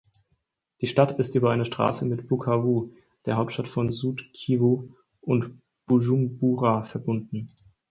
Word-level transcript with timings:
Die 0.81 0.87
Stadt 0.87 1.19
ist 1.19 1.35
über 1.35 1.51
eine 1.51 1.63
Straße 1.63 2.05
mit 2.07 2.27
Bukavu, 2.27 2.89
der 3.27 3.37
Hauptstadt 3.37 3.67
von 3.67 3.91
Sud-Kivu, 3.91 4.89
und 5.21 5.61
Bujumbura 5.85 6.85
verbunden. 6.85 7.49